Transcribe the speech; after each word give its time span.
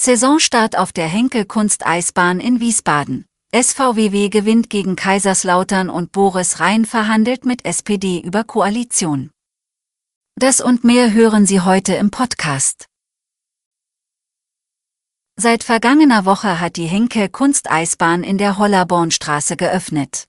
Saisonstart 0.00 0.78
auf 0.78 0.92
der 0.92 1.08
Henkel 1.08 1.44
Kunsteisbahn 1.44 2.38
in 2.38 2.60
Wiesbaden. 2.60 3.26
SVWW 3.52 4.28
gewinnt 4.28 4.70
gegen 4.70 4.94
Kaiserslautern 4.94 5.90
und 5.90 6.12
Boris 6.12 6.60
Rhein 6.60 6.84
verhandelt 6.84 7.44
mit 7.44 7.64
SPD 7.64 8.20
über 8.20 8.44
Koalition. 8.44 9.32
Das 10.36 10.60
und 10.60 10.84
mehr 10.84 11.12
hören 11.12 11.46
Sie 11.46 11.62
heute 11.62 11.94
im 11.94 12.12
Podcast. 12.12 12.86
Seit 15.34 15.64
vergangener 15.64 16.24
Woche 16.24 16.60
hat 16.60 16.76
die 16.76 16.86
Henkel 16.86 17.28
Kunsteisbahn 17.28 18.22
in 18.22 18.38
der 18.38 18.56
Hollerbornstraße 18.56 19.56
geöffnet. 19.56 20.28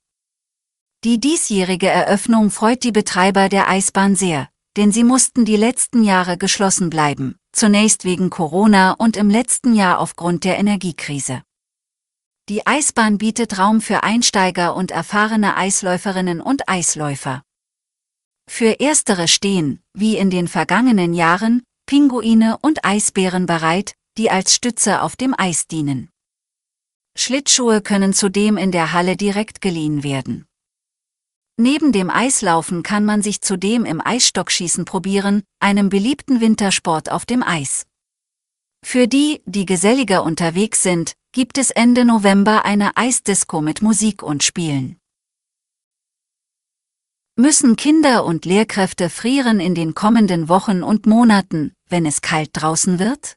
Die 1.03 1.20
diesjährige 1.20 1.89
Eröffnung 1.89 2.49
freut 2.49 2.83
die 2.83 2.91
Betreiber 2.91 3.49
der 3.49 3.70
Eisbahn 3.70 4.16
sehr, 4.16 4.49
denn 4.77 4.91
sie 4.91 5.03
mussten 5.03 5.45
die 5.45 5.58
letzten 5.58 6.03
Jahre 6.03 6.39
geschlossen 6.39 6.89
bleiben, 6.89 7.38
zunächst 7.52 8.05
wegen 8.05 8.30
Corona 8.30 8.94
und 8.94 9.17
im 9.17 9.30
letzten 9.30 9.73
Jahr 9.73 9.99
aufgrund 9.99 10.44
der 10.44 10.58
Energiekrise. 10.58 11.44
Die 12.49 12.66
Eisbahn 12.66 13.17
bietet 13.17 13.59
Raum 13.59 13.80
für 13.80 14.03
Einsteiger 14.03 14.75
und 14.75 14.92
erfahrene 14.92 15.55
Eisläuferinnen 15.55 16.42
und 16.42 16.67
Eisläufer. 16.67 17.44
Für 18.50 18.80
erstere 18.80 19.27
stehen, 19.27 19.83
wie 19.94 20.17
in 20.17 20.31
den 20.31 20.47
vergangenen 20.47 21.14
Jahren, 21.14 21.61
Pinguine 21.86 22.58
und 22.61 22.83
Eisbären 22.83 23.45
bereit, 23.45 23.94
die 24.17 24.31
als 24.31 24.55
Stütze 24.55 25.03
auf 25.03 25.16
dem 25.16 25.36
Eis 25.38 25.67
dienen. 25.67 26.09
Schlittschuhe 27.16 27.81
können 27.81 28.14
zudem 28.14 28.58
in 28.58 28.72
der 28.72 28.94
Halle 28.94 29.16
direkt 29.16 29.61
geliehen 29.61 30.03
werden. 30.03 30.48
Neben 31.61 31.91
dem 31.91 32.09
Eislaufen 32.09 32.83
kann 32.83 33.03
man 33.03 33.21
sich 33.21 33.41
zudem 33.41 33.83
im 33.83 33.99
Eisstockschießen 33.99 34.85
probieren, 34.85 35.43
einem 35.59 35.89
beliebten 35.89 36.39
Wintersport 36.39 37.11
auf 37.11 37.25
dem 37.25 37.43
Eis. 37.43 37.85
Für 38.81 39.09
die, 39.09 39.41
die 39.45 39.65
geselliger 39.65 40.23
unterwegs 40.23 40.81
sind, 40.81 41.15
gibt 41.33 41.57
es 41.57 41.69
Ende 41.69 42.05
November 42.05 42.63
eine 42.63 42.95
Eisdisco 42.95 43.59
mit 43.59 43.81
Musik 43.81 44.23
und 44.23 44.41
Spielen. 44.41 45.02
Müssen 47.35 47.75
Kinder 47.75 48.23
und 48.23 48.45
Lehrkräfte 48.45 49.09
frieren 49.09 49.59
in 49.59 49.75
den 49.75 49.93
kommenden 49.93 50.47
Wochen 50.47 50.81
und 50.81 51.07
Monaten, 51.07 51.73
wenn 51.89 52.05
es 52.05 52.21
kalt 52.21 52.52
draußen 52.53 52.99
wird? 52.99 53.35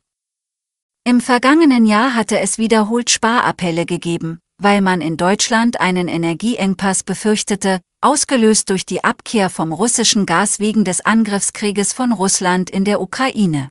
Im 1.03 1.21
vergangenen 1.21 1.87
Jahr 1.87 2.15
hatte 2.15 2.39
es 2.39 2.57
wiederholt 2.57 3.11
Sparappelle 3.11 3.85
gegeben, 3.85 4.39
weil 4.63 4.81
man 4.81 5.01
in 5.01 5.17
Deutschland 5.17 5.81
einen 5.81 6.09
Energieengpass 6.09 7.03
befürchtete, 7.03 7.81
ausgelöst 8.01 8.71
durch 8.71 8.87
die 8.87 9.05
Abkehr 9.05 9.51
vom 9.51 9.73
russischen 9.73 10.27
Gas 10.27 10.61
wegen 10.61 10.85
des 10.85 11.05
Angriffskrieges 11.05 11.93
von 11.93 12.13
Russland 12.13 12.71
in 12.71 12.85
der 12.85 13.01
Ukraine. 13.01 13.69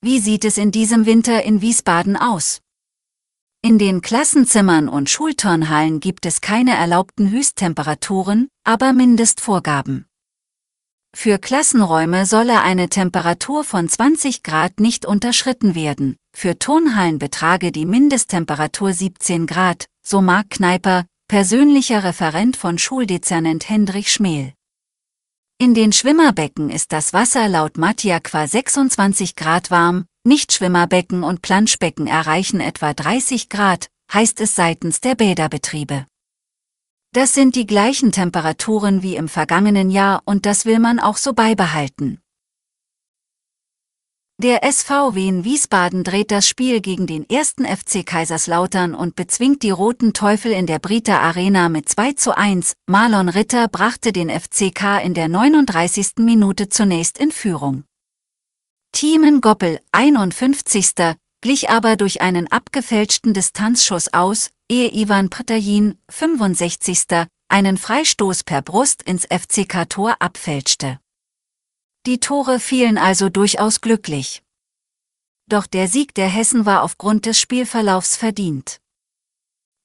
Wie 0.00 0.18
sieht 0.18 0.44
es 0.44 0.58
in 0.58 0.70
diesem 0.70 1.06
Winter 1.06 1.42
in 1.44 1.60
Wiesbaden 1.60 2.16
aus? 2.16 2.60
In 3.62 3.78
den 3.78 4.02
Klassenzimmern 4.02 4.88
und 4.88 5.08
Schulturnhallen 5.08 6.00
gibt 6.00 6.26
es 6.26 6.40
keine 6.40 6.76
erlaubten 6.76 7.30
Höchsttemperaturen, 7.30 8.48
aber 8.62 8.92
Mindestvorgaben. 8.92 10.06
Für 11.16 11.38
Klassenräume 11.38 12.26
solle 12.26 12.60
eine 12.60 12.88
Temperatur 12.88 13.64
von 13.64 13.88
20 13.88 14.42
Grad 14.42 14.80
nicht 14.80 15.06
unterschritten 15.06 15.74
werden, 15.74 16.16
für 16.36 16.58
Turnhallen 16.58 17.18
betrage 17.18 17.72
die 17.72 17.86
Mindesttemperatur 17.86 18.92
17 18.92 19.46
Grad, 19.46 19.86
so 20.02 20.20
Marc 20.20 20.50
Kneiper, 20.50 21.06
persönlicher 21.28 22.04
Referent 22.04 22.56
von 22.56 22.76
Schuldezernent 22.76 23.68
Hendrich 23.68 24.12
Schmel. 24.12 24.52
In 25.58 25.72
den 25.72 25.92
Schwimmerbecken 25.92 26.68
ist 26.68 26.92
das 26.92 27.12
Wasser 27.12 27.48
laut 27.48 27.78
Mattia 27.78 28.20
qua 28.20 28.46
26 28.46 29.36
Grad 29.36 29.70
warm, 29.70 30.04
Nichtschwimmerbecken 30.24 31.22
und 31.22 31.42
Planschbecken 31.42 32.06
erreichen 32.06 32.60
etwa 32.60 32.92
30 32.92 33.48
Grad, 33.48 33.88
heißt 34.12 34.40
es 34.40 34.54
seitens 34.54 35.00
der 35.00 35.14
Bäderbetriebe. 35.14 36.06
Das 37.12 37.32
sind 37.32 37.54
die 37.54 37.66
gleichen 37.66 38.10
Temperaturen 38.10 39.02
wie 39.02 39.14
im 39.14 39.28
vergangenen 39.28 39.90
Jahr 39.90 40.22
und 40.24 40.46
das 40.46 40.66
will 40.66 40.80
man 40.80 40.98
auch 40.98 41.16
so 41.16 41.32
beibehalten. 41.32 42.18
Der 44.42 44.68
SVW 44.68 45.28
in 45.28 45.44
Wiesbaden 45.44 46.02
dreht 46.02 46.32
das 46.32 46.48
Spiel 46.48 46.80
gegen 46.80 47.06
den 47.06 47.28
ersten 47.30 47.64
FC 47.64 48.04
Kaiserslautern 48.04 48.92
und 48.92 49.14
bezwingt 49.14 49.62
die 49.62 49.70
Roten 49.70 50.12
Teufel 50.12 50.50
in 50.50 50.66
der 50.66 50.80
Brita 50.80 51.20
Arena 51.20 51.68
mit 51.68 51.88
2 51.88 52.14
zu 52.14 52.36
1. 52.36 52.74
Marlon 52.88 53.28
Ritter 53.28 53.68
brachte 53.68 54.12
den 54.12 54.28
FCK 54.28 55.04
in 55.04 55.14
der 55.14 55.28
39. 55.28 56.14
Minute 56.18 56.68
zunächst 56.68 57.18
in 57.18 57.30
Führung. 57.30 57.84
Thiemen 58.90 59.40
Goppel, 59.40 59.78
51. 59.92 60.94
glich 61.40 61.70
aber 61.70 61.94
durch 61.94 62.20
einen 62.20 62.50
abgefälschten 62.50 63.34
Distanzschuss 63.34 64.12
aus, 64.12 64.50
ehe 64.68 64.92
Ivan 64.92 65.30
Patayin, 65.30 65.96
65. 66.10 67.28
einen 67.48 67.76
Freistoß 67.76 68.42
per 68.42 68.62
Brust 68.62 69.04
ins 69.04 69.26
FCK-Tor 69.26 70.16
abfälschte. 70.18 70.98
Die 72.06 72.20
Tore 72.20 72.60
fielen 72.60 72.98
also 72.98 73.30
durchaus 73.30 73.80
glücklich. 73.80 74.42
Doch 75.48 75.66
der 75.66 75.88
Sieg 75.88 76.14
der 76.14 76.28
Hessen 76.28 76.66
war 76.66 76.82
aufgrund 76.82 77.24
des 77.24 77.40
Spielverlaufs 77.40 78.16
verdient. 78.16 78.78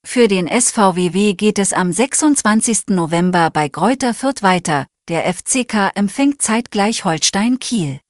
Für 0.04 0.28
den 0.28 0.46
SVWW 0.46 1.32
geht 1.32 1.58
es 1.58 1.72
am 1.72 1.92
26. 1.92 2.88
November 2.88 3.50
bei 3.50 3.68
Gräuter 3.68 4.12
Fürth 4.12 4.42
weiter, 4.42 4.86
der 5.08 5.32
FCK 5.32 5.92
empfängt 5.94 6.42
zeitgleich 6.42 7.04
Holstein 7.06 7.58
Kiel. 7.58 8.00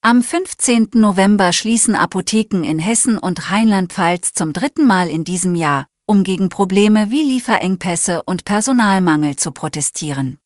Am 0.00 0.24
15. 0.24 0.90
November 0.94 1.52
schließen 1.52 1.94
Apotheken 1.94 2.64
in 2.64 2.80
Hessen 2.80 3.18
und 3.18 3.52
Rheinland-Pfalz 3.52 4.32
zum 4.32 4.52
dritten 4.52 4.84
Mal 4.84 5.08
in 5.08 5.22
diesem 5.22 5.54
Jahr, 5.54 5.86
um 6.06 6.24
gegen 6.24 6.48
Probleme 6.48 7.10
wie 7.10 7.22
Lieferengpässe 7.22 8.24
und 8.24 8.44
Personalmangel 8.44 9.36
zu 9.36 9.52
protestieren. 9.52 10.38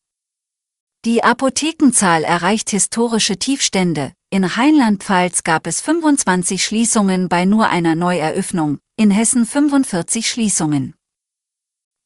Die 1.05 1.21
Apothekenzahl 1.21 2.23
erreicht 2.23 2.69
historische 2.69 3.35
Tiefstände. 3.35 4.13
In 4.29 4.45
Rheinland-Pfalz 4.45 5.43
gab 5.43 5.67
es 5.67 5.81
25 5.81 6.63
Schließungen 6.63 7.27
bei 7.27 7.43
nur 7.43 7.67
einer 7.67 7.93
Neueröffnung, 7.93 8.79
in 8.95 9.11
Hessen 9.11 9.45
45 9.45 10.29
Schließungen. 10.29 10.95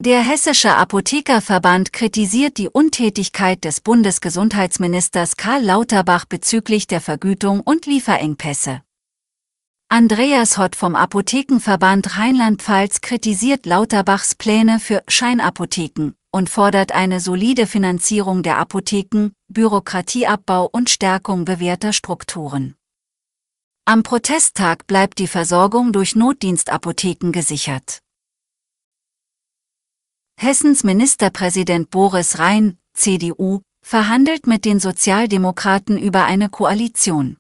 Der 0.04 0.22
Hessische 0.22 0.74
Apothekerverband 0.74 1.94
kritisiert 1.94 2.58
die 2.58 2.70
Untätigkeit 2.70 3.64
des 3.64 3.82
Bundesgesundheitsministers 3.82 5.38
Karl 5.38 5.64
Lauterbach 5.64 6.26
bezüglich 6.26 6.88
der 6.88 7.00
Vergütung 7.00 7.60
und 7.60 7.86
Lieferengpässe. 7.86 8.82
Andreas 9.90 10.58
Hott 10.58 10.76
vom 10.76 10.96
Apothekenverband 10.96 12.18
Rheinland-Pfalz 12.18 13.02
kritisiert 13.02 13.68
Lauterbachs 13.68 14.34
Pläne 14.34 14.80
für 14.80 15.04
Scheinapotheken 15.08 16.17
und 16.32 16.50
fordert 16.50 16.92
eine 16.92 17.20
solide 17.20 17.68
Finanzierung 17.68 18.44
der 18.44 18.58
Apotheken, 18.58 19.32
Bürokratieabbau 19.48 20.70
und 20.72 20.90
Stärkung 20.90 21.46
bewährter 21.46 21.94
Strukturen. 21.94 22.76
Am 23.86 24.04
Protesttag 24.04 24.86
bleibt 24.88 25.20
die 25.20 25.28
Versorgung 25.28 25.94
durch 25.94 26.16
Notdienstapotheken 26.16 27.32
gesichert. 27.32 28.00
Hessens 30.40 30.84
Ministerpräsident 30.84 31.90
Boris 31.90 32.38
Rhein, 32.38 32.78
CDU, 32.94 33.62
verhandelt 33.82 34.46
mit 34.46 34.66
den 34.66 34.80
Sozialdemokraten 34.80 35.98
über 35.98 36.26
eine 36.26 36.50
Koalition. 36.50 37.38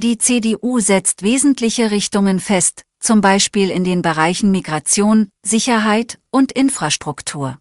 Die 0.00 0.16
CDU 0.16 0.78
setzt 0.78 1.22
wesentliche 1.22 1.90
Richtungen 1.90 2.40
fest, 2.40 2.82
zum 3.00 3.20
Beispiel 3.20 3.70
in 3.70 3.84
den 3.84 4.00
Bereichen 4.00 4.50
Migration, 4.52 5.28
Sicherheit 5.44 6.20
und 6.30 6.52
Infrastruktur. 6.52 7.58